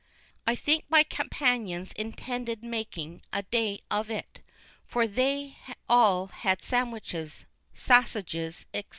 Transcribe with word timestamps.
I 0.47 0.55
think 0.55 0.85
my 0.89 1.03
companions 1.03 1.91
intended 1.91 2.63
makin 2.63 3.21
a 3.31 3.43
day 3.43 3.81
of 3.91 4.09
it, 4.09 4.41
for 4.83 5.07
they 5.07 5.57
all 5.87 6.25
had 6.25 6.63
sandwiches, 6.63 7.45
sassiges, 7.75 8.65
etc. 8.73 8.89